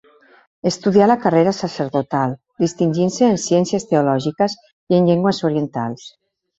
[0.69, 6.13] Estudià la carrera sacerdotal, distingint-se en ciències teològiques i en llengües orientals.